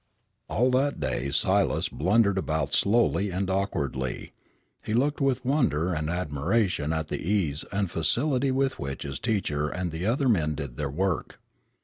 [0.49, 4.31] All that day as Silas blundered about slowly and awkwardly,
[4.81, 9.69] he looked with wonder and admiration at the ease and facility with which his teacher
[9.69, 11.39] and the other men did their work.